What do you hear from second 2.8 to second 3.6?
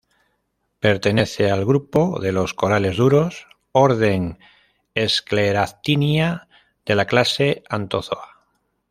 duros,